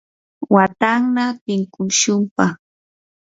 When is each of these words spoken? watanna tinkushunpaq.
watanna 0.55 1.25
tinkushunpaq. 1.43 2.53